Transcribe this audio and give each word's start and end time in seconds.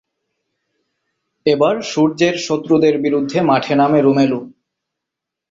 এবার 1.45 1.75
সূর্যের 1.83 2.35
শত্রুদের 2.37 2.95
বিরুদ্ধে 2.99 3.39
মাঠে 3.49 3.73
নামে 3.75 3.99
রোমেলও। 4.01 4.41